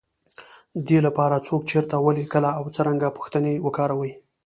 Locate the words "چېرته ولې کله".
1.71-2.49